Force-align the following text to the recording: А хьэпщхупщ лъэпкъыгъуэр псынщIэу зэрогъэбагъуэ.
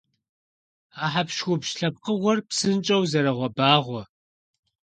А 1.03 1.05
хьэпщхупщ 1.11 1.69
лъэпкъыгъуэр 1.79 2.37
псынщIэу 2.47 3.03
зэрогъэбагъуэ. 3.11 4.01